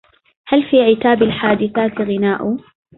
هل 0.47 0.63
في 0.69 0.81
عتاب 0.83 1.23
الحادثات 1.23 1.99
غناء 2.01 2.57